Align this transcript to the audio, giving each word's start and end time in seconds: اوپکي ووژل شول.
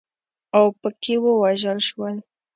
اوپکي 0.57 1.15
ووژل 1.23 1.79
شول. 1.87 2.15